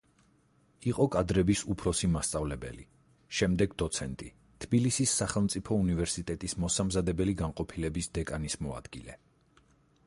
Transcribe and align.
იყო 0.91 1.05
კადრების 1.15 1.59
უფროსი 1.73 2.09
მასწავლებელი, 2.13 2.85
შემდეგ 3.41 3.75
დოცენტი, 3.83 4.31
თბილისის 4.67 5.15
სახელმწიფო 5.21 5.79
უნივერსიტეტის 5.85 6.59
მოსამზადებელი 6.65 7.39
განყოფილების 7.45 8.13
დეკანის 8.19 8.61
მოადგილე. 8.69 9.21